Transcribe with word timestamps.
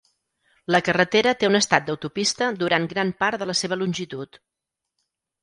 La 0.75 0.79
carretera 0.85 1.33
té 1.43 1.49
un 1.49 1.59
estat 1.59 1.85
d'autopista 1.89 2.49
durant 2.63 2.89
gran 2.95 3.13
part 3.21 3.45
de 3.45 3.49
la 3.51 3.57
seva 3.61 3.79
longitud. 3.83 4.43